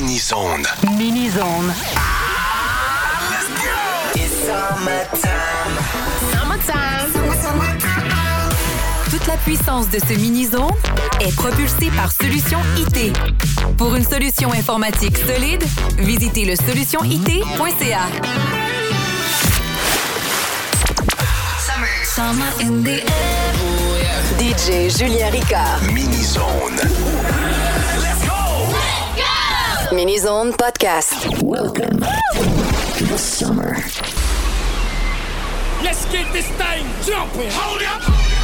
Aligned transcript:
Mini-zone. 0.00 0.66
Mini-zone. 0.96 1.74
Let's 3.28 3.48
go. 3.48 3.68
Toute 9.10 9.26
la 9.26 9.36
puissance 9.36 9.90
de 9.90 9.98
ce 9.98 10.14
mini-zone 10.18 10.72
est 11.20 11.36
propulsée 11.36 11.90
par 11.94 12.10
Solution 12.12 12.60
IT. 12.78 13.12
Pour 13.76 13.94
une 13.94 14.04
solution 14.04 14.50
informatique 14.54 15.18
solide, 15.18 15.64
visitez 15.98 16.46
le 16.46 16.56
solutionit.ca. 16.56 18.00
Summer 22.06 22.48
in 22.62 22.82
the 22.82 23.02
air. 23.04 23.54
DJ 24.38 24.88
Julien 24.96 25.28
Ricard. 25.30 25.82
Mini-zone. 25.92 27.09
Mini 29.92 30.18
Zone 30.18 30.52
Podcast. 30.52 31.42
Welcome 31.42 31.98
to 31.98 33.04
the 33.06 33.18
summer. 33.18 33.74
Let's 35.82 36.04
get 36.12 36.32
this 36.32 36.46
thing 36.50 36.86
jumping. 37.04 37.50
Hold 37.50 37.82
up. 37.82 38.39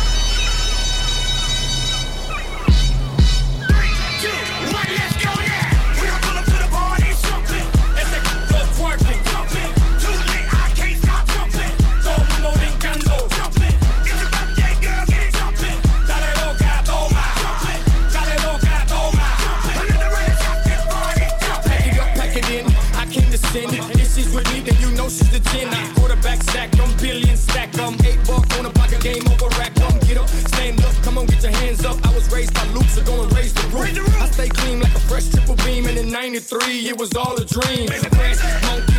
23, 36.40 36.88
it 36.88 36.98
was 36.98 37.14
all 37.14 37.34
a 37.36 37.44
dream. 37.46 37.88
Man, 37.88 38.02
the 38.02 38.10
monkey. 38.14 38.92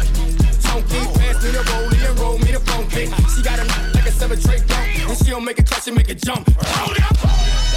Tonky, 0.63 1.19
pass 1.19 1.43
me 1.43 1.51
the 1.51 1.59
rollie 1.59 2.09
and 2.09 2.19
roll 2.19 2.39
me 2.39 2.51
the 2.51 2.59
funky. 2.61 3.05
She 3.35 3.43
got 3.43 3.59
like 3.93 4.07
a 4.07 4.11
seven. 4.11 4.39
And 5.07 5.17
she 5.17 5.29
don't 5.29 5.45
make 5.45 5.59
a 5.59 5.63
clutch 5.63 5.87
and 5.87 5.95
make 5.95 6.09
a 6.09 6.15
jump. 6.15 6.47
It 6.47 7.01
up. 7.03 7.76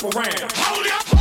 Holy 0.00 0.16
around. 0.16 0.52
Hold 0.54 0.86
up. 0.86 1.17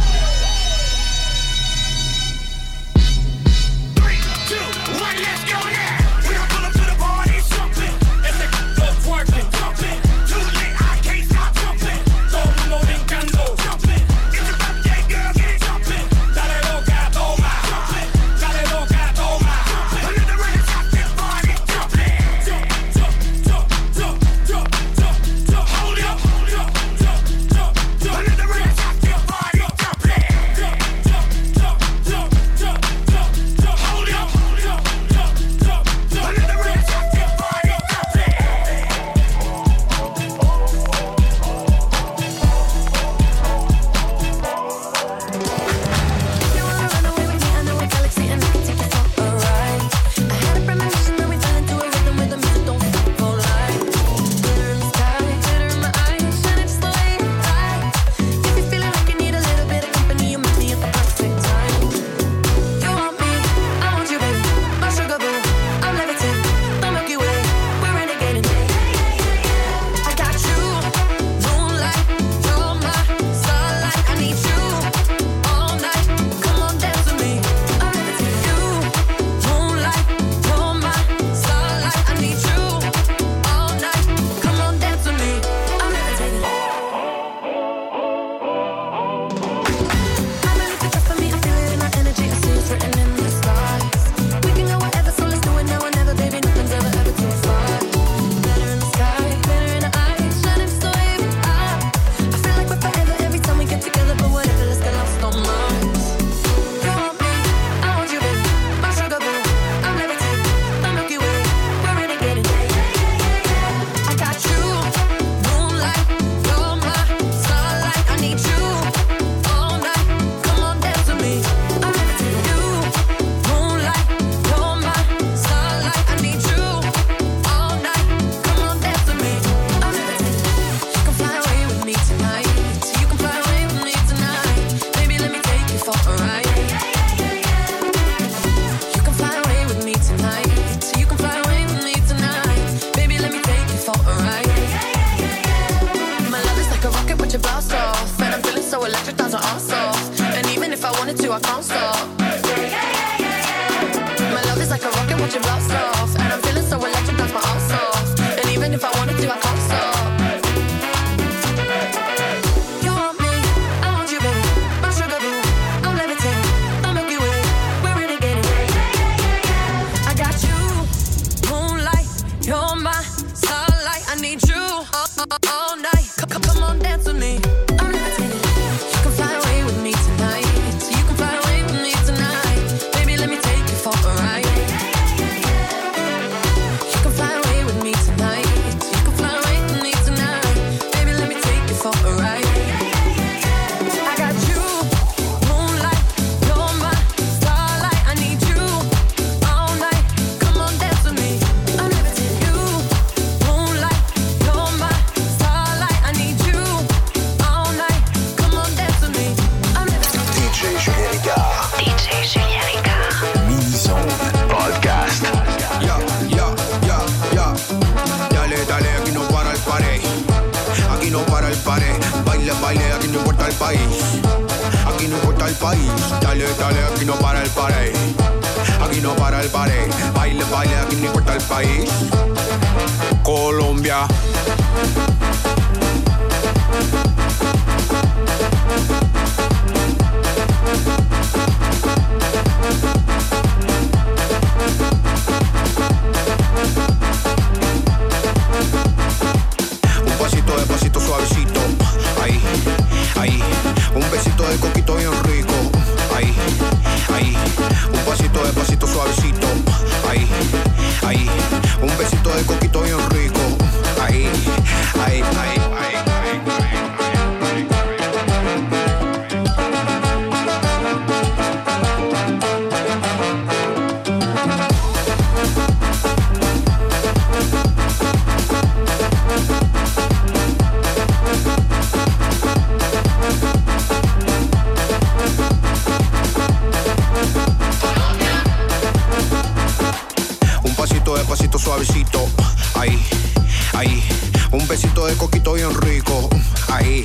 Ahí, 296.69 297.03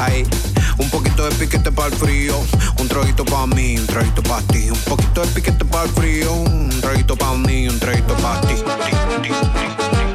ahí. 0.00 0.24
Un 0.78 0.90
poquito 0.90 1.28
de 1.28 1.34
piquete 1.36 1.72
para 1.72 1.88
el 1.88 1.94
frío. 1.94 2.38
Un 2.78 2.88
traguito 2.88 3.24
para 3.24 3.46
mí, 3.46 3.78
un 3.78 3.86
traguito 3.86 4.22
para 4.22 4.42
ti. 4.48 4.70
Un 4.70 4.80
poquito 4.80 5.22
de 5.22 5.28
piquete 5.28 5.64
para 5.64 5.84
el 5.84 5.90
frío. 5.90 6.32
Un 6.32 6.68
traguito 6.80 7.16
para 7.16 7.34
mí, 7.34 7.68
un 7.68 7.78
traguito 7.78 8.14
para 8.16 8.40
ti. 8.42 8.54
Ya, 8.56 10.05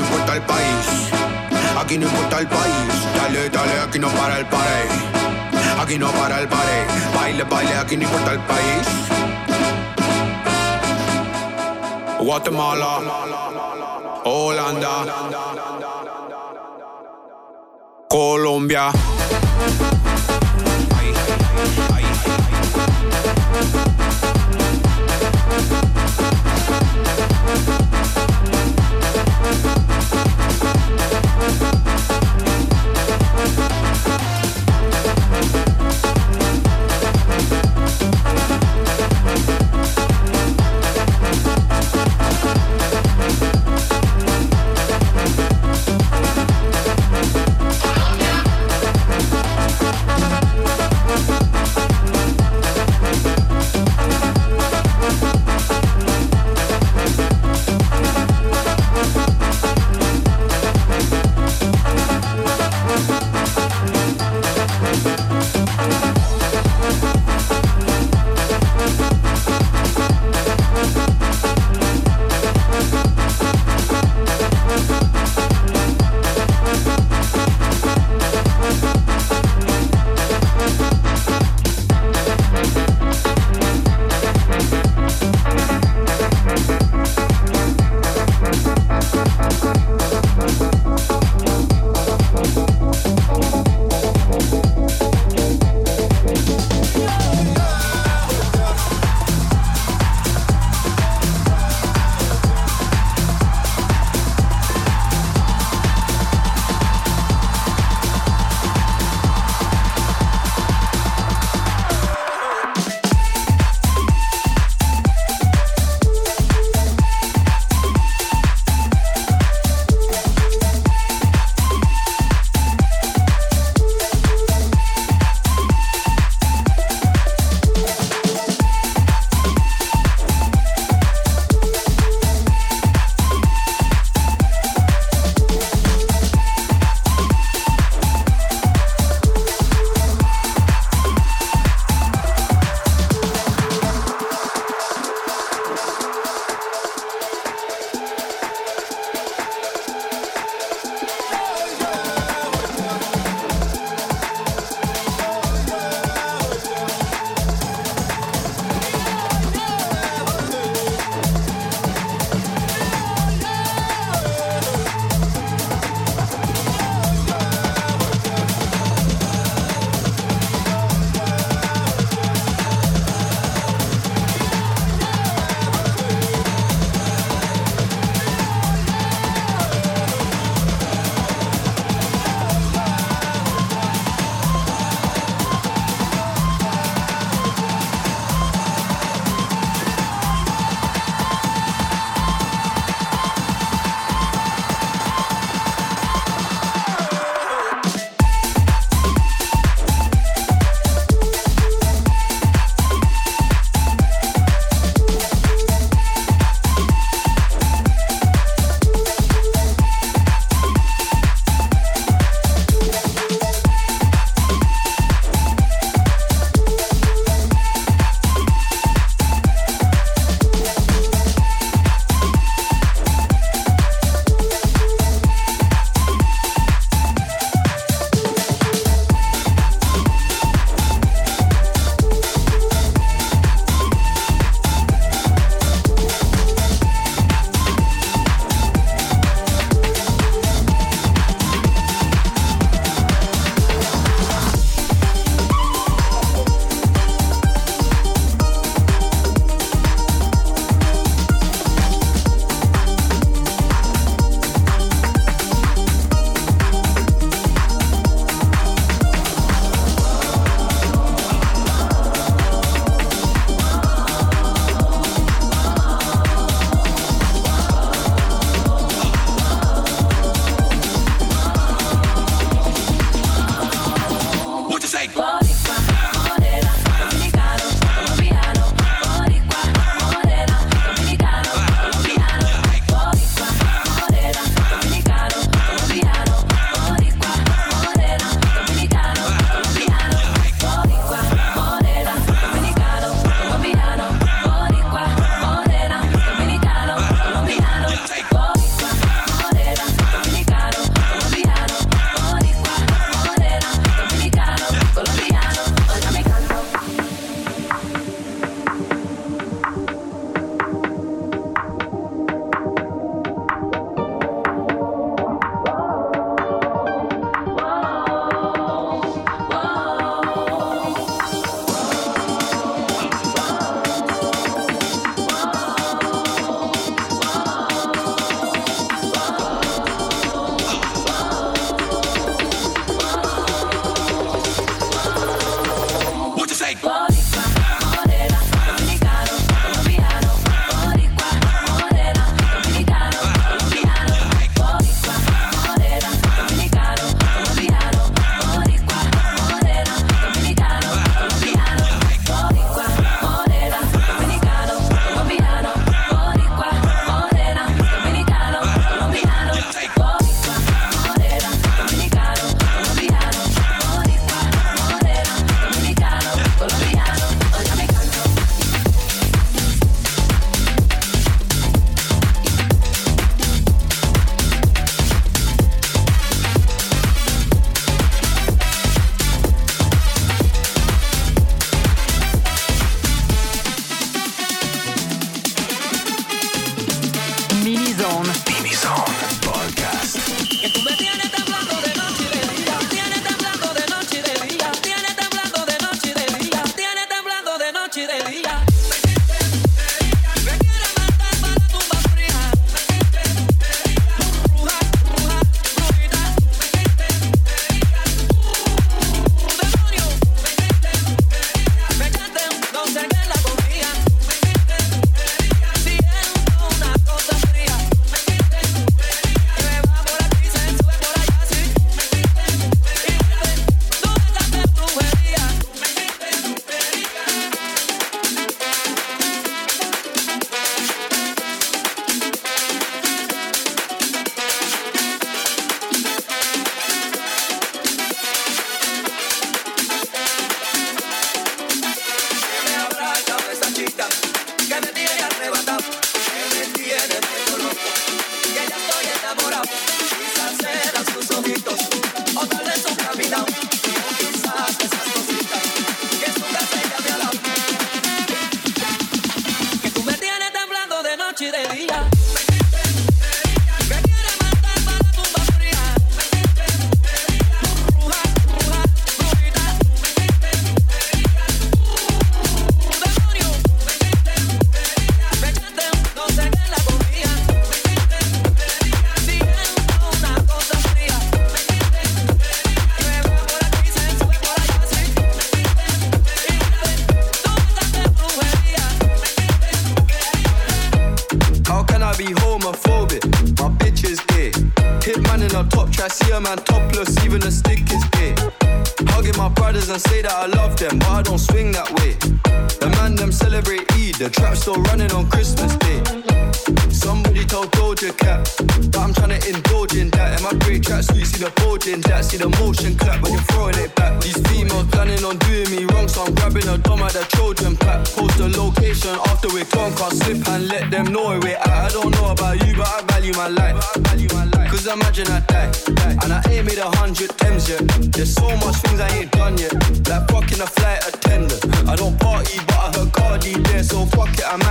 no 0.00 0.06
importa 0.06 0.34
el 0.34 0.42
país. 0.42 0.86
Aquí 1.78 1.98
no 1.98 2.06
importa 2.06 2.38
el 2.38 2.46
país. 2.46 2.90
Dale, 3.16 3.50
dale, 3.50 3.80
aquí 3.80 3.98
no 3.98 4.08
para 4.08 4.38
el 4.38 4.46
pared. 4.46 4.90
Aquí 5.80 5.98
no 5.98 6.10
para 6.12 6.40
el 6.40 6.48
pared. 6.48 6.86
Baile, 7.14 7.44
baile, 7.44 7.74
aquí 7.76 7.96
no 7.96 8.04
importa 8.04 8.32
el 8.32 8.40
país. 8.40 8.86
Guatemala. 12.18 13.00
Holanda. 14.24 15.04
Colombia. 18.08 18.92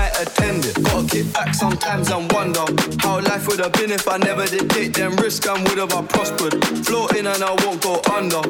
It, 0.09 0.17
I 0.17 0.19
might 0.19 0.27
attend 0.27 0.65
it. 0.65 0.83
Gotta 0.83 1.07
kick 1.07 1.33
back 1.33 1.53
sometimes 1.53 2.09
and 2.11 2.31
wonder 2.31 2.65
how 2.99 3.21
life 3.21 3.47
would 3.47 3.59
have 3.59 3.73
been 3.73 3.91
if 3.91 4.07
I 4.07 4.17
never 4.17 4.45
did 4.45 4.69
take 4.69 4.93
them 4.93 5.15
risks 5.17 5.45
and 5.47 5.67
would 5.67 5.77
have 5.77 5.93
I 5.93 6.01
prospered. 6.03 6.63
Floating 6.85 7.27
and 7.27 7.43
I 7.43 7.53
won't 7.65 7.81
go 7.81 8.01
under. 8.13 8.41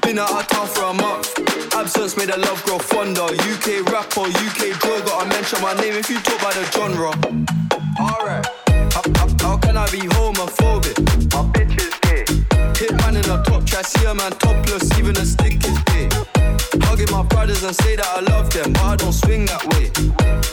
Been 0.00 0.18
out 0.18 0.32
of 0.32 0.46
town 0.48 0.66
for 0.66 0.84
a 0.84 0.94
month. 0.94 1.74
Absence 1.74 2.16
made 2.16 2.28
the 2.28 2.38
love 2.38 2.62
grow 2.64 2.78
fonder. 2.78 3.22
UK 3.22 3.84
rapper, 3.92 4.26
UK 4.28 4.78
drill, 4.80 5.00
gotta 5.04 5.28
mention 5.28 5.60
my 5.62 5.74
name 5.74 5.94
if 5.94 6.10
you 6.10 6.18
talk 6.20 6.38
about 6.40 6.54
the 6.54 6.64
genre. 6.72 7.12
Alright. 8.00 8.46
How, 8.92 9.02
how, 9.40 9.56
can 9.58 9.76
I 9.76 9.86
be 9.90 10.00
homophobic? 10.00 10.98
My 11.32 11.42
bitch 11.52 11.78
is 11.78 11.94
gay. 12.02 12.24
Hit 12.78 12.92
man 12.98 13.16
in 13.16 13.22
the 13.22 13.42
top, 13.46 13.64
try 13.64 13.82
see 13.82 14.04
a 14.06 14.14
man 14.14 14.32
topless, 14.32 14.98
even 14.98 15.16
a 15.16 15.24
stick 15.24 15.64
is 15.64 15.78
gay. 15.84 16.39
Hugging 16.86 17.10
my 17.10 17.22
brothers 17.24 17.64
and 17.64 17.74
say 17.74 17.96
that 17.96 18.06
I 18.06 18.20
love 18.30 18.52
them, 18.52 18.72
but 18.72 18.82
I 18.82 18.96
don't 18.96 19.12
swing 19.12 19.44
that 19.46 19.64
way. 19.74 19.90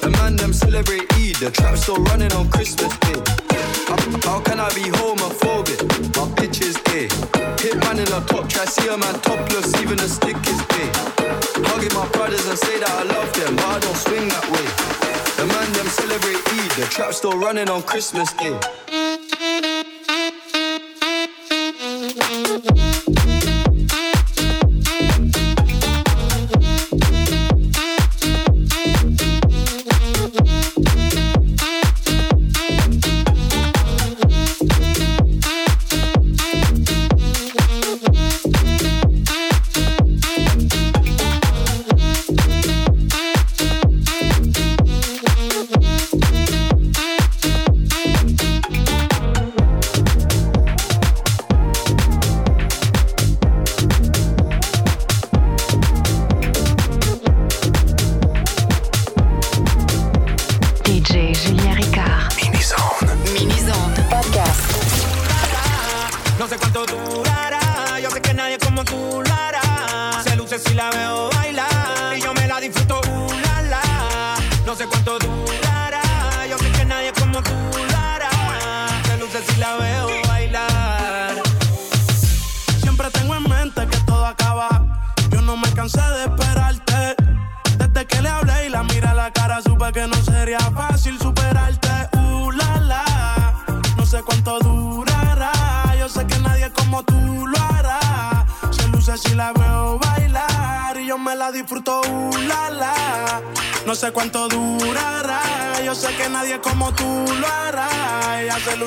The 0.01 0.09
man 0.17 0.35
them 0.35 0.51
celebrate 0.53 1.05
Eid, 1.13 1.35
the 1.37 1.51
trap 1.51 1.77
still 1.77 2.01
running 2.09 2.31
on 2.33 2.49
Christmas 2.49 2.89
Day. 3.05 3.21
How, 4.25 4.41
can 4.41 4.59
I 4.59 4.69
be 4.73 4.89
homophobic? 4.97 5.79
My 6.17 6.25
bitch 6.35 6.61
is 6.61 6.75
gay. 6.89 7.07
Hit 7.61 7.77
man 7.85 7.99
in 7.99 8.09
the 8.09 8.21
top, 8.27 8.49
try 8.49 8.65
see 8.65 8.87
a 8.89 8.97
man 8.97 9.13
topless, 9.21 9.69
even 9.81 9.99
a 9.99 10.07
stick 10.09 10.37
is 10.47 10.61
gay. 10.73 10.89
Hugging 11.69 11.93
my 11.93 12.07
brothers 12.09 12.45
and 12.47 12.57
say 12.57 12.79
that 12.79 12.89
I 12.89 13.03
love 13.03 13.31
them, 13.37 13.55
but 13.55 13.65
I 13.65 13.79
don't 13.79 13.97
swing 13.97 14.27
that 14.27 14.45
way. 14.49 14.67
The 15.37 15.45
man 15.45 15.67
them 15.73 15.85
celebrate 15.85 16.41
Eid, 16.49 16.71
the 16.81 16.85
trap 16.89 17.13
still 17.13 17.37
running 17.37 17.69
on 17.69 17.83
Christmas 17.83 18.33
Day. 18.33 19.96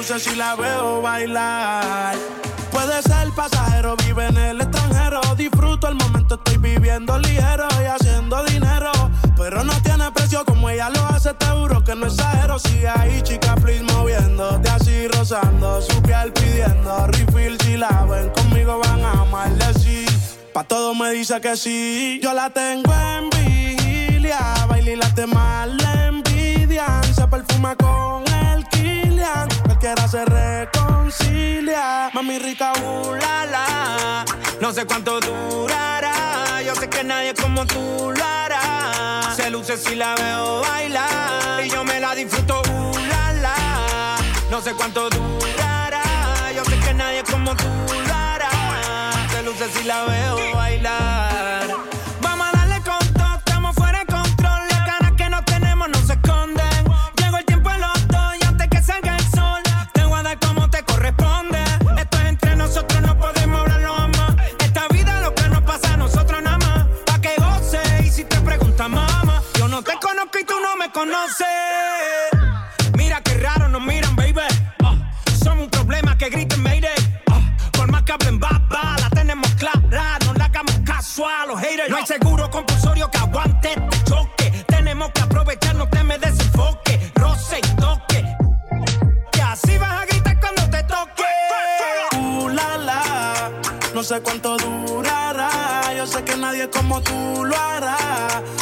Ella 0.00 0.06
se 0.06 0.14
luce 0.14 0.30
si 0.30 0.36
la 0.36 0.54
veo 0.56 1.02
bailar. 1.02 2.16
Puede 2.72 3.02
ser 3.02 3.30
pasajero, 3.36 3.96
vive 4.06 4.26
en 4.28 4.36
el 4.38 4.60
extranjero. 4.60 5.20
Disfruto 5.36 5.88
el 5.88 5.94
momento, 5.94 6.36
estoy 6.36 6.56
viviendo 6.56 7.18
ligero 7.18 7.68
y 7.82 7.84
haciendo 7.84 8.42
dinero. 8.44 8.92
Pero 9.36 9.62
no 9.62 9.74
tiene 9.82 10.10
precio 10.12 10.44
como 10.46 10.70
ella 10.70 10.88
lo 10.88 11.04
hace, 11.06 11.34
te 11.34 11.46
juro 11.46 11.84
que 11.84 11.94
no 11.94 12.06
exagero. 12.06 12.58
Sigue 12.58 12.88
ahí, 12.88 13.20
chica, 13.22 13.54
please, 13.56 13.82
moviéndote 13.82 14.70
así, 14.70 15.06
rozando 15.08 15.82
su 15.82 16.00
piel 16.02 16.32
pidiendo 16.32 17.06
refill. 17.08 17.58
Si 17.60 17.76
la 17.76 18.06
ven 18.08 18.30
conmigo, 18.30 18.78
van 18.78 19.04
a 19.04 19.12
amarle 19.12 19.74
sí. 19.80 20.06
Pa' 20.54 20.64
todo 20.64 20.94
me 20.94 21.10
dice 21.10 21.40
que 21.42 21.56
sí. 21.56 22.20
Yo 22.22 22.32
la 22.32 22.48
tengo 22.50 22.92
en 22.94 23.28
vigilia, 23.28 24.38
baila 24.66 24.90
y 24.90 24.96
las 24.96 25.14
demás 25.14 25.68
le 25.68 26.06
envidian. 26.06 27.04
Se 27.14 27.26
perfuma 27.26 27.76
con 27.76 28.24
el 28.46 28.66
Kilian, 29.30 29.48
cualquiera 29.64 30.08
se 30.08 30.24
reconcilia. 30.24 32.10
Mami 32.12 32.38
rica, 32.38 32.72
uh. 32.82 33.16
No 34.60 34.72
sé 34.72 34.84
cuánto 34.84 35.20
durará. 35.20 36.62
Yo 36.64 36.74
sé 36.74 36.88
que 36.88 37.04
nadie 37.04 37.34
como 37.34 37.64
tú 37.66 38.12
lo 38.14 38.24
hará. 38.24 39.32
Se 39.34 39.50
luce 39.50 39.76
si 39.76 39.94
la 39.94 40.14
veo 40.14 40.60
bailar. 40.62 41.64
Y 41.64 41.70
yo 41.70 41.84
me 41.84 42.00
la 42.00 42.14
disfruto, 42.14 42.60
uh. 42.60 42.92
No 44.50 44.60
sé 44.60 44.74
cuánto 44.74 45.08
durará. 45.08 46.02
Yo 46.54 46.64
sé 46.64 46.78
que 46.78 46.94
nadie 46.94 47.22
como 47.24 47.54
tú 47.54 47.68
lo 48.06 48.14
hará. 48.14 48.50
Se 49.30 49.42
luce 49.42 49.68
si 49.70 49.84
la 49.84 50.04
veo 50.04 50.54
bailar. 50.54 51.99
Me 70.90 70.92
conoces. 70.92 71.46
Mira 72.96 73.20
qué 73.22 73.34
raro 73.34 73.68
nos 73.68 73.82
miran, 73.82 74.14
baby. 74.16 74.40
Ah, 74.84 74.96
somos 75.42 75.64
un 75.64 75.70
problema 75.70 76.16
que 76.16 76.28
griten 76.30 76.62
Mayday. 76.62 76.94
Ah, 77.30 77.40
por 77.72 77.90
más 77.90 78.02
que 78.02 78.12
hablen 78.12 78.38
baba, 78.38 78.96
la 79.00 79.10
tenemos 79.10 79.48
clara. 79.54 80.18
No 80.26 80.34
le 80.34 80.42
hagamos 80.42 80.78
caso 80.84 81.26
a 81.26 81.46
los 81.46 81.60
haters. 81.60 81.90
No 81.90 81.96
hay 81.96 82.06
seguro 82.06 82.50
compulsorio 82.50 83.10
que 83.10 83.18
aguante 83.18 83.70
este 83.70 84.04
choque. 84.04 84.64
Tenemos 84.68 85.10
que 85.12 85.20
aprovechar, 85.20 85.74
no 85.76 85.88
te 85.88 86.02
me 86.04 86.18
desenfoque. 86.18 87.12
Roce 87.14 87.58
y 87.58 87.76
toque. 87.76 88.24
Que 89.32 89.42
así 89.42 89.78
vas 89.78 90.02
a 90.02 90.06
gritar 90.06 90.40
cuando 90.40 90.70
te 90.70 90.82
toque. 90.84 91.24
Uh, 92.18 92.48
la, 92.48 92.78
la. 92.78 93.50
No 93.94 94.02
sé 94.02 94.20
cuánto 94.22 94.56
durará. 94.56 94.79
Nadie 96.60 96.72
como 96.72 97.00
tú 97.00 97.42
lo 97.42 97.56
hará. 97.56 97.96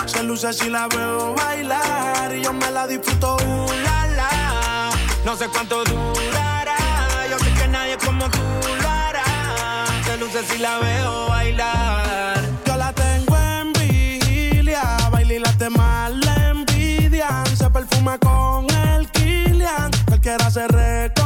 Se 0.06 0.22
luce 0.22 0.52
si 0.52 0.70
la 0.70 0.86
veo 0.86 1.34
bailar. 1.34 2.32
Y 2.32 2.44
yo 2.44 2.52
me 2.52 2.70
la 2.70 2.86
disfruto. 2.86 3.34
Uh, 3.44 3.72
la, 3.82 4.06
la. 4.14 4.90
No 5.24 5.36
sé 5.36 5.48
cuánto 5.48 5.82
durará. 5.82 6.76
Yo 7.28 7.36
sé 7.40 7.52
que 7.54 7.66
nadie 7.66 7.96
como 7.98 8.30
tú 8.30 8.38
lo 8.82 8.88
hará. 8.88 9.24
Se 10.04 10.16
luce 10.16 10.44
si 10.44 10.58
la 10.58 10.78
veo 10.78 11.28
bailar. 11.28 12.40
Yo 12.66 12.76
la 12.76 12.92
tengo 12.92 13.36
en 13.36 13.72
vigilia. 13.72 14.82
Baila 15.10 15.34
y 15.34 15.38
las 15.40 15.58
demás 15.58 16.12
le 16.12 16.50
envidian. 16.50 17.46
Se 17.56 17.68
perfuma 17.68 18.16
con 18.18 18.70
el 18.70 19.10
Kilian. 19.10 19.90
Cualquiera 20.06 20.48
se 20.52 20.68
reconcilia. 20.68 21.17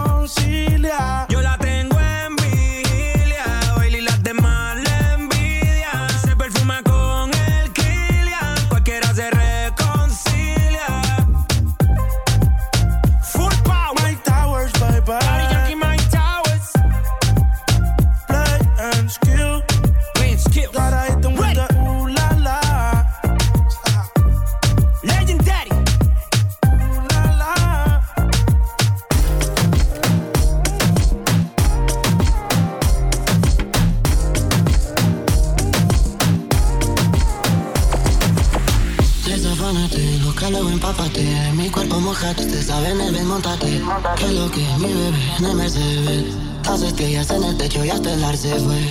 Mojate, 42.22 42.42
ustedes 42.42 42.66
saben, 42.66 43.00
el 43.00 43.12
ven, 43.12 43.26
montate. 43.26 43.82
Que 44.16 44.28
lo 44.28 44.50
que 44.50 44.60
mi 44.78 44.92
bebé, 44.92 45.18
en 45.38 45.44
el 45.44 45.54
Mercedes. 45.54 46.34
Las 46.64 46.82
estrellas 46.82 47.30
en 47.30 47.42
el 47.42 47.56
techo 47.56 47.84
y 47.84 47.90
hasta 47.90 48.12
el 48.12 48.24
ar 48.24 48.36
se 48.36 48.54
fue. 48.60 48.88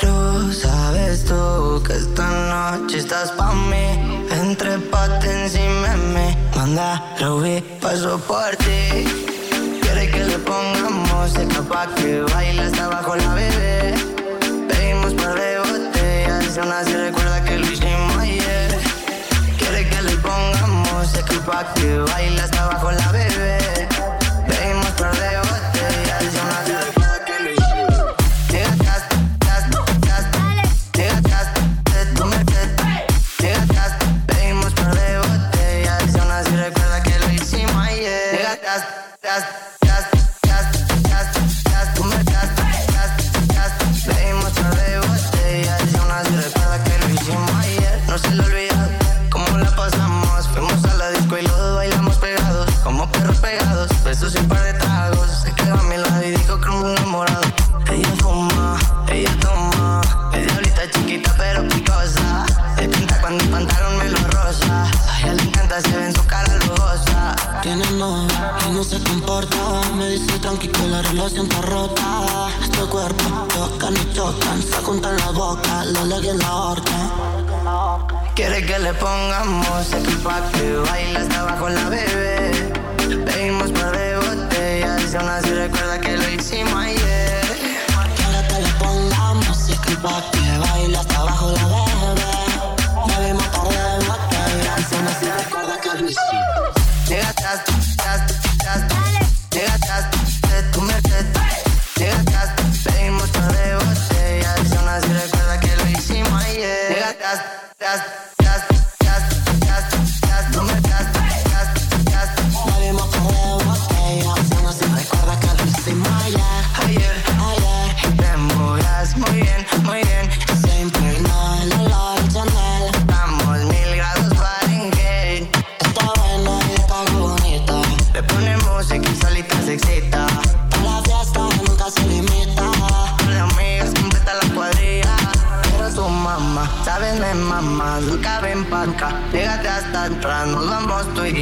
Pero 0.00 0.52
sabes 0.52 1.24
tú 1.24 1.82
que 1.86 1.92
esta 1.92 2.26
noche 2.50 2.98
estás 2.98 3.30
pa' 3.32 3.52
mí. 3.52 4.26
Entre 4.30 4.78
pate 4.78 5.44
encima 5.44 5.90
de 5.90 5.96
mí. 5.96 6.36
Manda, 6.56 7.02
Ruby, 7.20 7.62
paso 7.80 8.18
por 8.18 8.56
ti. 8.56 9.04
Quiere 9.80 10.10
que 10.10 10.24
le 10.24 10.38
pongamos 10.38 11.12
música 11.12 11.62
pa' 11.62 11.86
que 11.94 12.20
baile 12.20 12.62
hasta 12.62 12.84
abajo 12.86 13.14
la 13.14 13.34
bebé. 13.34 13.94
Pedimos 14.68 15.14
par 15.14 15.34
de 15.34 15.58
botellas 15.58 16.56
y 16.56 16.60
aún 16.60 16.72
así 16.72 16.92
recuerda 16.92 17.37
pongamos 21.08 21.12
música 21.12 21.40
pa' 21.46 21.74
que 21.74 21.98
baile 21.98 22.40
hasta 22.40 22.64
abajo 22.64 22.90
la 22.92 23.12
bebé. 23.12 24.07
La 71.34 71.42
está 71.42 71.60
rota. 71.62 72.48
Este 72.62 72.78
cuerpo 72.78 73.24
tocan 73.54 73.94
y 73.94 74.14
chocan. 74.14 74.62
Se 74.62 74.76
juntan 74.82 75.16
la 75.16 75.30
boca, 75.30 75.84
lo 75.84 76.04
leguen 76.06 76.32
en 76.32 76.38
la 76.38 76.54
horca. 76.54 76.98
Quiere 78.34 78.64
que 78.64 78.78
le 78.78 78.94
pongamos 78.94 79.68
música 79.68 80.10
pa' 80.22 80.50
que 80.52 80.76
baile 80.76 81.18
hasta 81.18 81.40
abajo 81.40 81.68
la 81.68 81.88
bebé. 81.88 82.72
Pedimos 83.26 83.70
par 83.72 83.96
de 83.96 84.16
botellas 84.16 85.12
y 85.12 85.16
aún 85.16 85.28
así 85.28 85.50
recuerda 85.50 86.00
que 86.00 86.16
lo 86.16 86.28
hicimos 86.30 86.74
ayer. 86.74 87.42
Quiere 88.16 88.48
que 88.48 88.60
le 88.62 88.72
pongamos 88.78 89.48
música 89.48 89.90
pa' 90.02 90.22
que 90.30 90.58
baile 90.58 90.98
hasta 90.98 91.18
abajo 91.18 91.50
la 91.50 91.64
bebé. 91.66 92.38
Bebimos 93.08 93.48
par 93.48 93.68
de 93.68 94.06
botellas, 94.06 94.92
aún 94.92 95.08
así 95.08 95.26
recuerda 95.42 95.80
que 95.80 95.88
lo 95.88 96.08
hicimos. 96.08 97.08
Llegaste, 97.08 97.87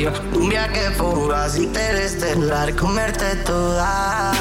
yo. 0.06 0.38
Un 0.38 0.48
viaje 0.48 0.90
fugaz, 0.92 1.56
interestelar, 1.56 2.74
comerte 2.74 3.36
toda. 3.44 4.32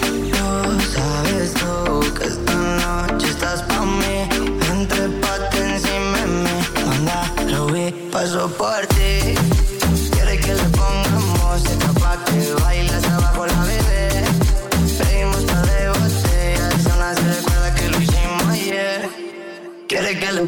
Tú 0.00 0.80
sabes 0.94 1.54
tú 1.54 2.14
que 2.14 2.24
esta 2.26 2.54
noche 2.54 3.28
estás 3.28 3.62
pa' 3.62 3.84
mí. 3.84 4.28
Entre 4.70 5.08
pate 5.20 5.58
encima 5.58 6.18
de 6.18 6.26
mí. 6.26 6.56
Manda, 6.86 7.32
Ruby, 7.50 7.92
paso 8.12 8.48
por 8.48 8.86
ti. 8.94 9.34
Quiere 10.12 10.38
que 10.38 10.54
le 10.54 10.64
pongamos 10.78 11.24
música 11.40 11.88
pa' 12.00 12.24
que 12.24 12.52
bailes 12.62 13.04
abajo 13.08 13.46
la 13.46 13.64
bebé. 13.64 14.24
Pedimos 14.98 15.42
par 15.44 15.66
de 15.66 15.88
botellas 15.88 16.74
y 16.84 16.90
aún 16.90 17.02
así 17.02 17.22
recuerda 17.36 17.74
que 17.74 17.88
lo 17.88 18.00
hicimos 18.00 18.48
ayer. 18.50 19.08
Quiere 19.88 20.18
que 20.18 20.32
le 20.32 20.42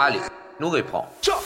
Allez, 0.00 0.20
nous 0.60 0.70
répond. 0.70 1.02
Ciao 1.20 1.38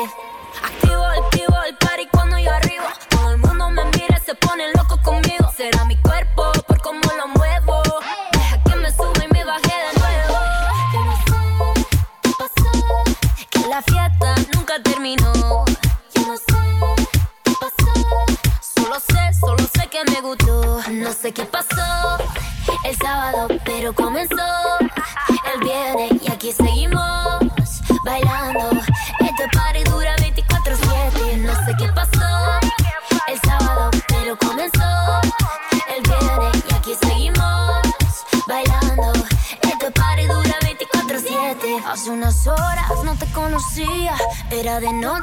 Oh. 0.00 0.27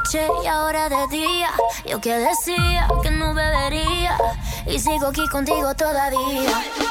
noche 0.06 0.28
y 0.44 0.46
ahora 0.46 0.88
de 0.88 1.06
día. 1.08 1.50
Yo 1.86 2.00
que 2.00 2.14
decía 2.14 2.88
que 3.02 3.10
no 3.10 3.34
bebería 3.34 4.16
y 4.66 4.78
sigo 4.78 5.08
aquí 5.08 5.26
contigo 5.28 5.74
todavía. 5.74 6.85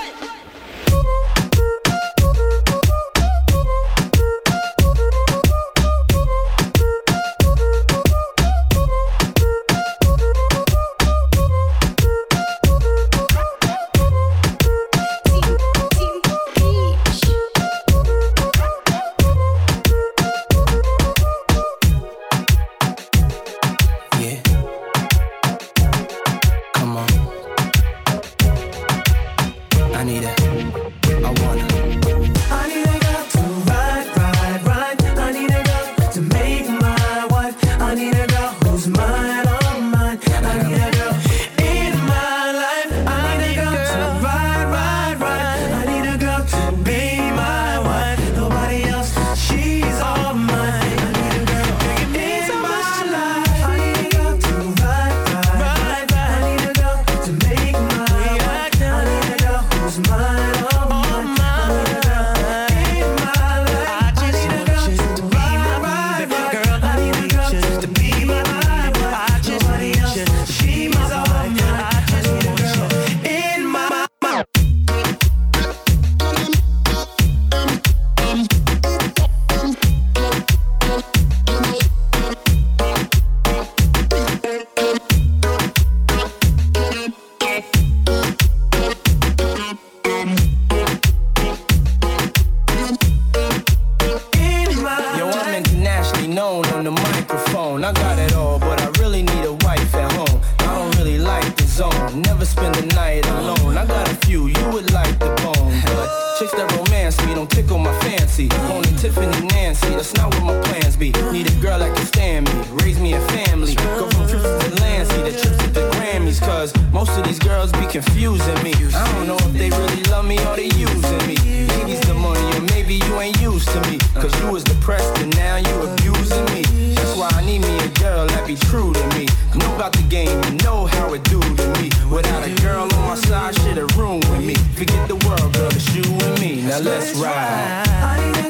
It's 110.05 110.13
not 110.13 110.35
what 110.35 110.43
my 110.43 110.61
plans 110.61 110.95
be. 110.95 111.09
Need 111.33 111.47
a 111.49 111.55
girl 111.65 111.79
that 111.79 111.89
can 111.97 112.05
stand 112.05 112.45
me, 112.45 112.53
raise 112.83 112.99
me 112.99 113.13
a 113.13 113.21
family. 113.33 113.73
Go 113.73 114.07
from 114.11 114.29
trips 114.29 114.45
to 114.45 114.69
land, 114.79 115.09
see 115.09 115.23
the 115.23 115.31
trips 115.31 115.57
to 115.65 115.69
the 115.73 115.89
Grammys, 115.97 116.39
cause 116.39 116.71
most 116.93 117.17
of 117.17 117.25
these 117.25 117.39
girls 117.39 117.71
be 117.71 117.87
confusing 117.87 118.53
me. 118.61 118.73
I 118.93 119.01
don't 119.13 119.25
know 119.25 119.37
if 119.37 119.53
they 119.53 119.71
really 119.71 120.03
love 120.13 120.25
me 120.25 120.37
or 120.45 120.55
they 120.55 120.69
using 120.77 121.17
me. 121.25 121.33
Maybe's 121.73 122.05
the 122.05 122.13
money, 122.13 122.45
or 122.55 122.61
maybe 122.69 123.01
you 123.01 123.19
ain't 123.19 123.41
used 123.41 123.67
to 123.69 123.81
me. 123.89 123.97
Cause 124.13 124.29
you 124.41 124.51
was 124.51 124.63
depressed 124.63 125.17
and 125.17 125.35
now 125.37 125.55
you 125.57 125.73
abusing 125.89 126.45
me. 126.53 126.61
That's 126.93 127.17
why 127.17 127.29
I 127.33 127.43
need 127.43 127.63
me 127.63 127.75
a 127.79 127.89
girl 127.97 128.27
that 128.27 128.45
be 128.45 128.53
true 128.69 128.93
to 128.93 129.03
me. 129.17 129.25
Know 129.55 129.73
about 129.73 129.93
the 129.93 130.03
game 130.03 130.37
and 130.45 130.63
know 130.63 130.85
how 130.85 131.15
it 131.15 131.23
do 131.23 131.41
to 131.41 131.67
me. 131.81 131.89
Without 132.13 132.45
a 132.45 132.53
girl 132.61 132.83
on 132.93 133.01
my 133.09 133.15
side, 133.15 133.55
shit, 133.55 133.79
a 133.79 133.87
room 133.97 134.19
with 134.29 134.45
me. 134.45 134.53
Forget 134.77 135.07
the 135.07 135.17
world, 135.25 135.51
girl, 135.53 135.73
it's 135.73 135.89
you 135.95 136.05
and 136.05 136.39
me. 136.39 136.61
Now 136.61 136.77
let's 136.77 137.17
ride. 137.17 138.44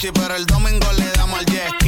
Gucci, 0.00 0.12
pero 0.12 0.34
el 0.34 0.46
domingo 0.46 0.90
le 0.96 1.10
damos 1.12 1.40
al 1.40 1.44
jet. 1.44 1.79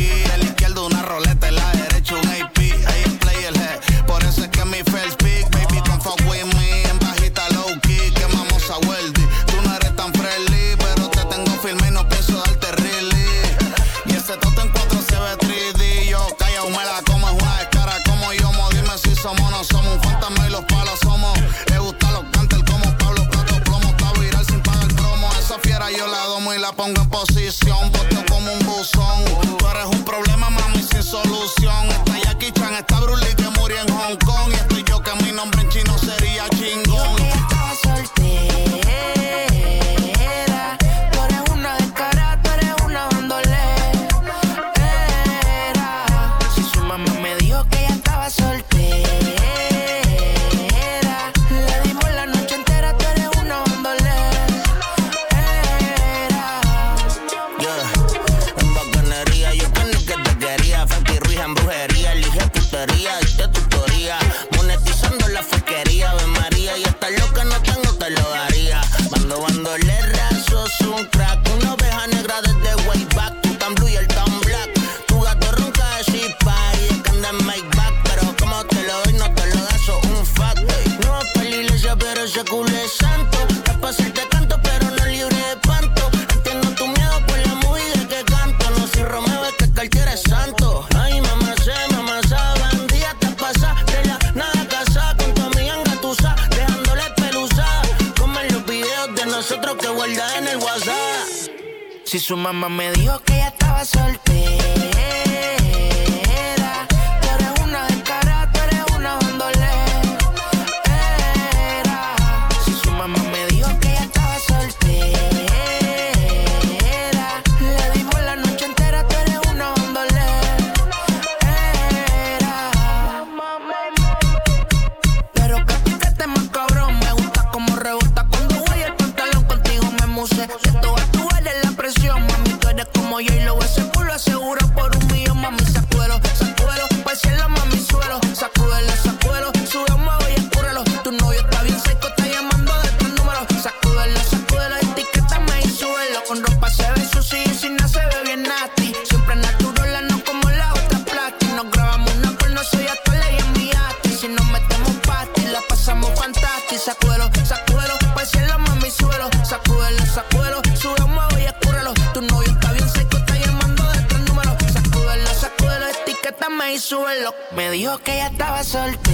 soltera. 168.63 169.12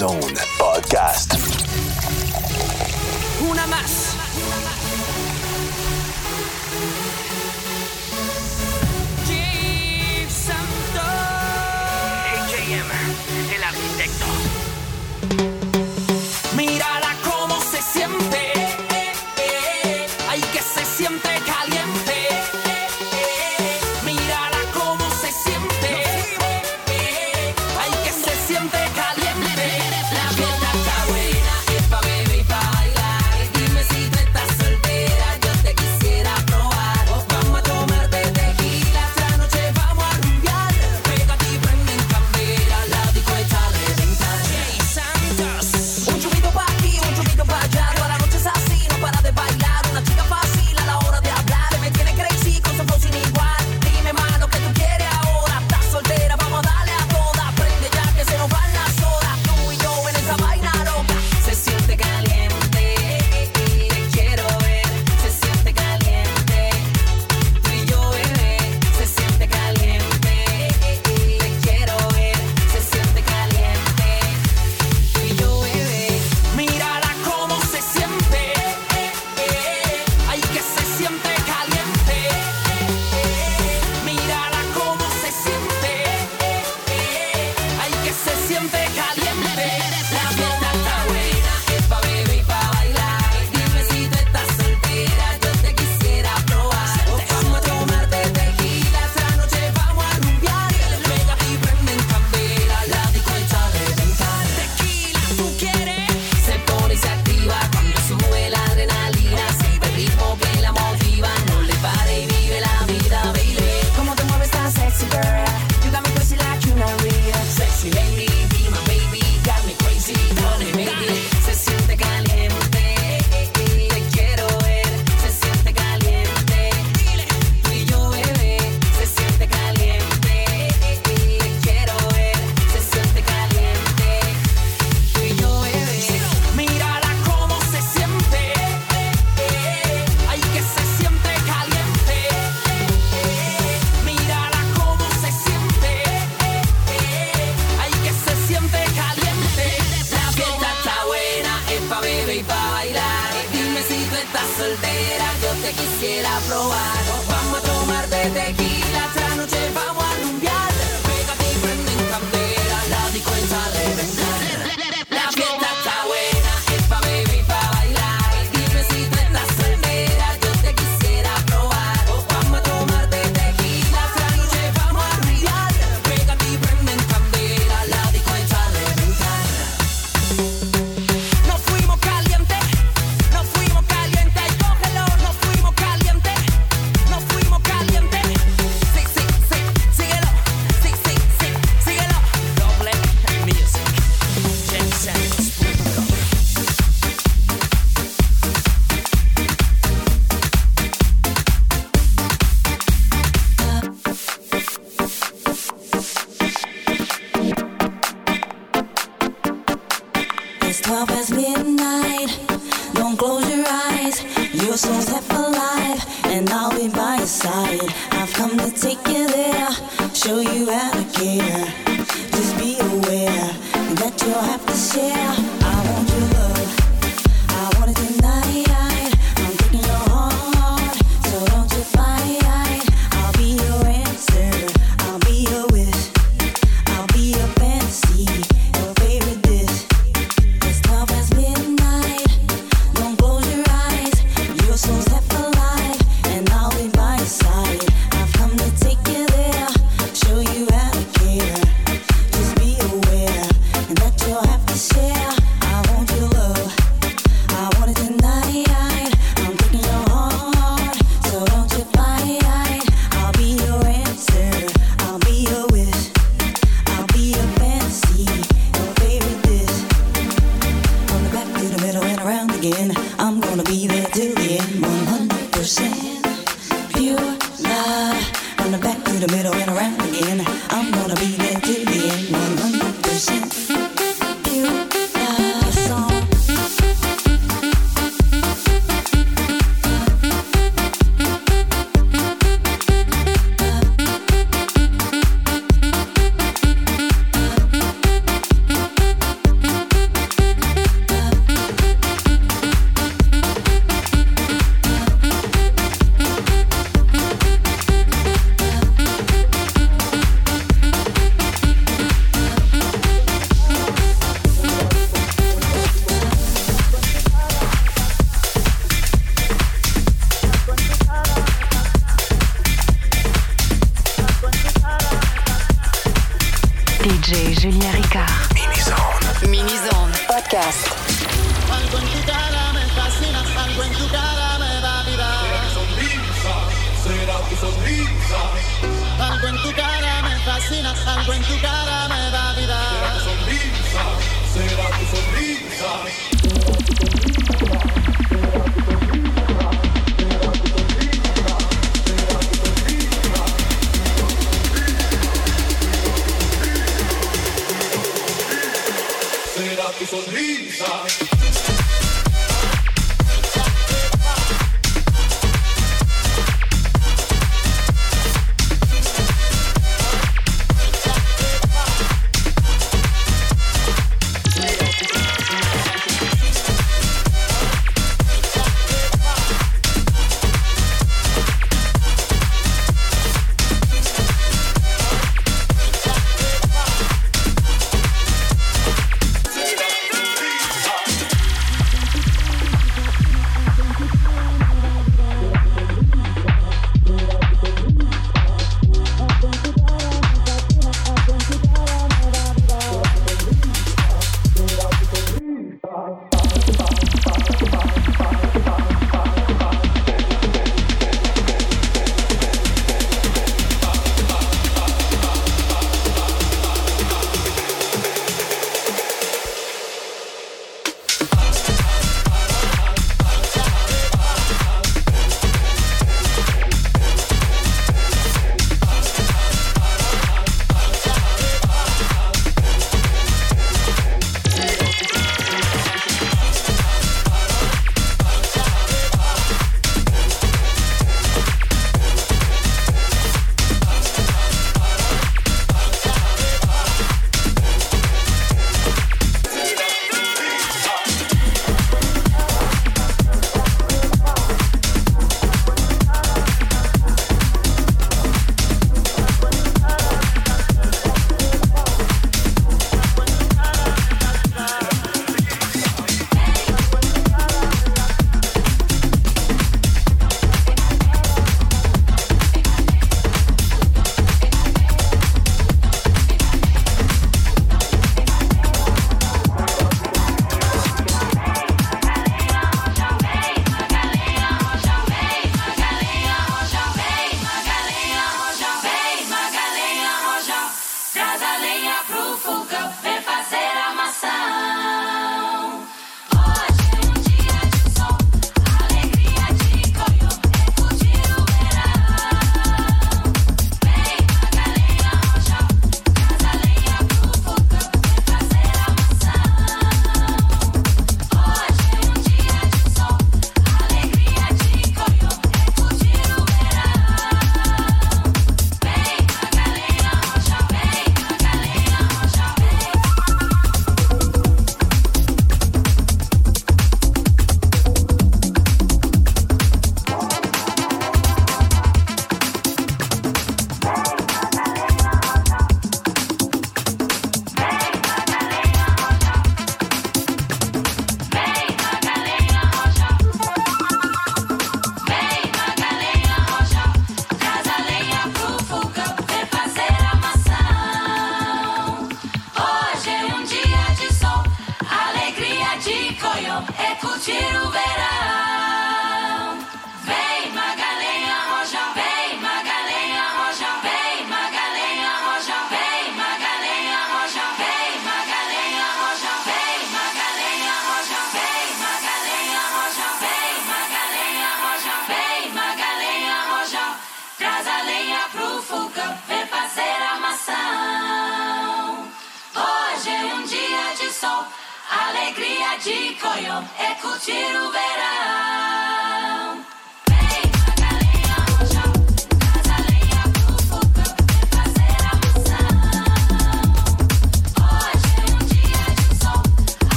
zone. 0.00 0.59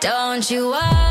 Don't 0.00 0.50
you 0.50 0.70
worry. 0.70 1.09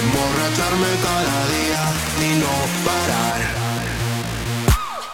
emborracharme 0.00 0.88
cada 1.02 1.38
día 1.54 1.82
y 2.22 2.38
no 2.40 2.54
parar. 2.84 3.40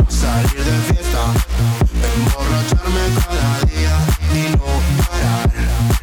Salir 0.08 0.64
de 0.64 0.78
fiesta, 0.92 1.24
emborracharme 2.14 3.04
cada 3.24 3.52
día 3.66 3.96
y 4.34 4.56
no 4.56 4.70
parar. 5.08 6.01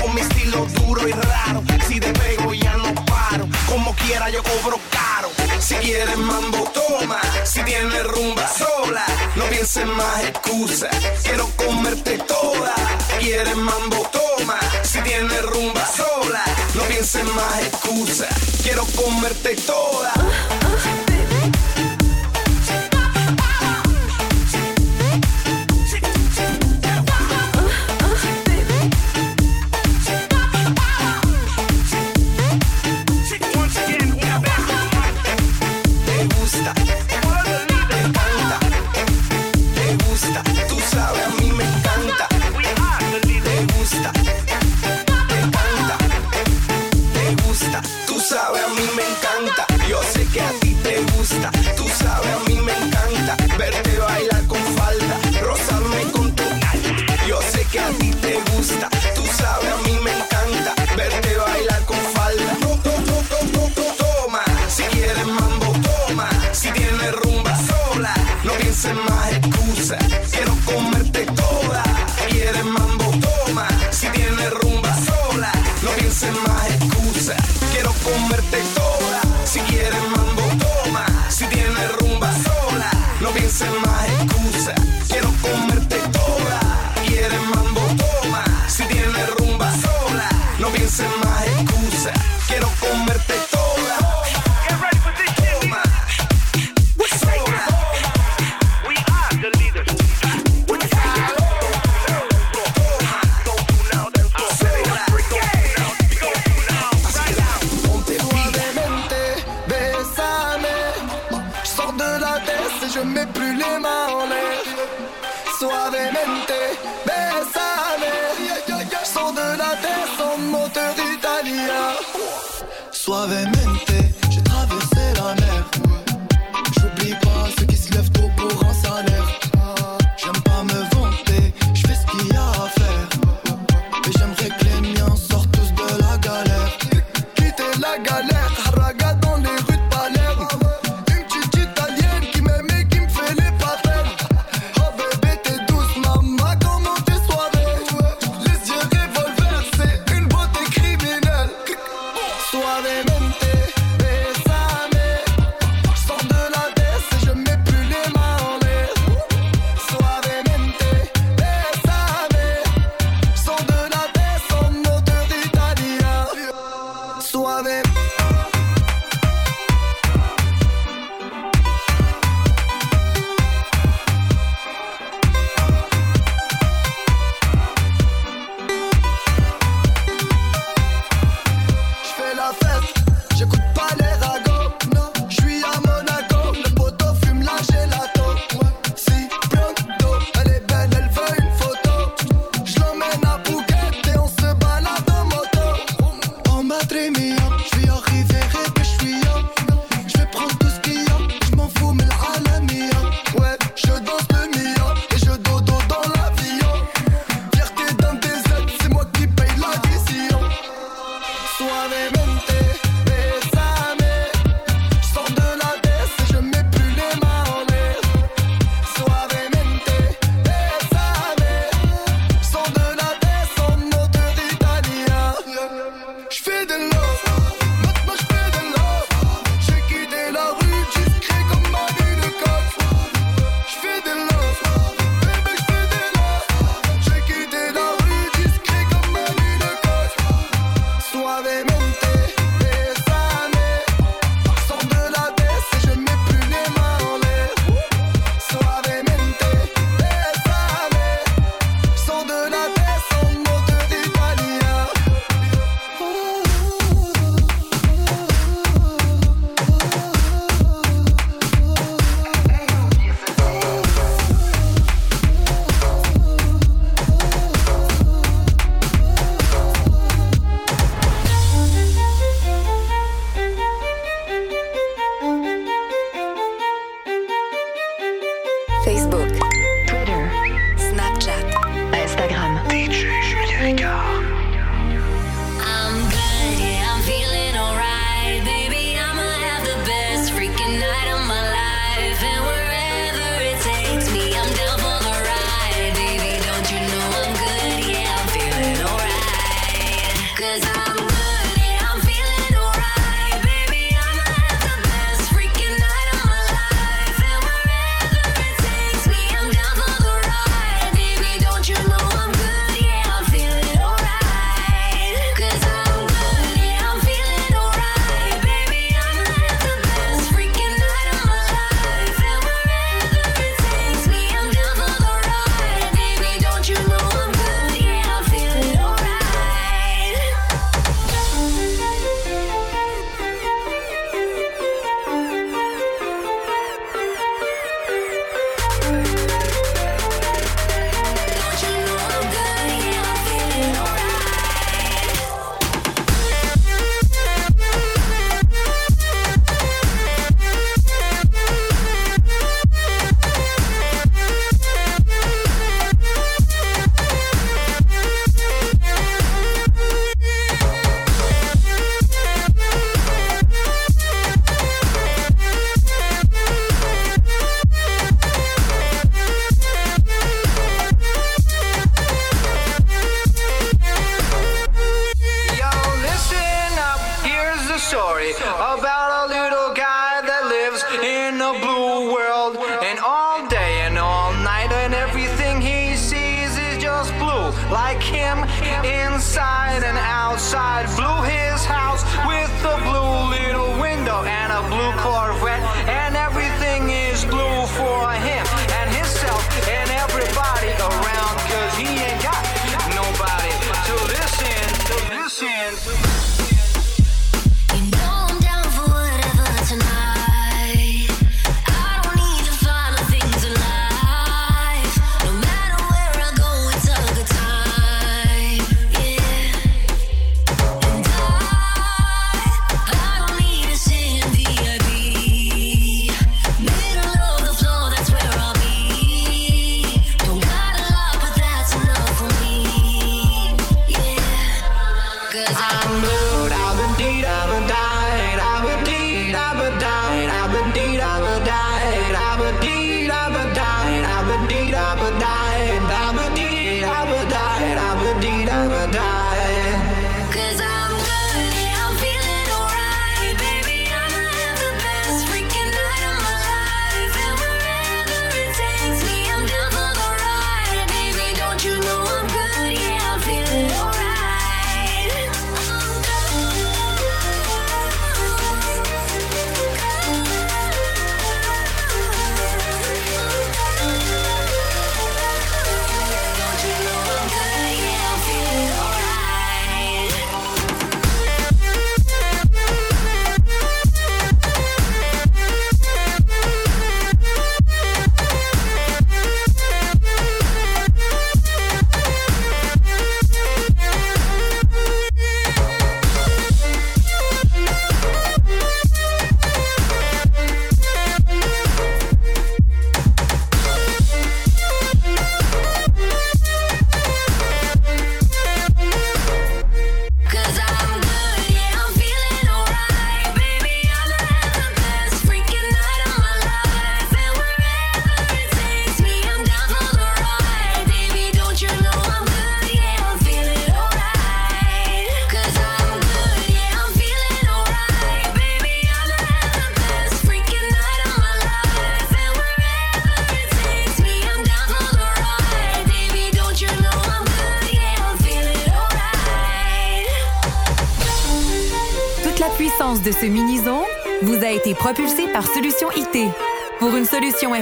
con 0.00 0.14
mi 0.14 0.20
estilo 0.20 0.66
duro 0.66 1.08
y 1.08 1.12
raro. 1.12 1.62
Si 1.86 1.98
de 2.00 2.12
pego 2.12 2.54
ya 2.54 2.76
no 2.76 2.94
paro, 3.04 3.46
como 3.68 3.94
quiera 3.94 4.28
yo 4.30 4.42
cobro 4.42 4.78
caro. 4.90 5.28
Si 5.60 5.74
quieres 5.76 6.16
mambo, 6.16 6.70
toma. 6.72 7.20
Si 7.44 7.62
tienes 7.62 8.04
rumba 8.04 8.46
sola, 8.48 9.04
no 9.36 9.44
pienses 9.46 9.86
más 9.86 10.24
excusas. 10.24 10.94
Quiero 11.22 11.48
comerte 11.56 12.18
toda. 12.18 12.74
Quieres 13.18 13.56
mambo, 13.56 14.08
toma. 14.10 14.58
Si 14.82 15.00
tienes 15.02 15.42
rumba 15.42 15.86
sola, 15.86 16.44
no 16.74 16.82
pienses 16.84 17.24
más 17.24 17.58
excusas. 17.60 18.28
Quiero 18.62 18.84
comerte 18.96 19.54
toda. 19.56 20.12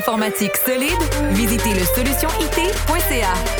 Informatique 0.08 0.56
solide, 0.56 1.32
visitez 1.32 1.74
le 1.74 1.84
solutionit.ca. 1.84 3.57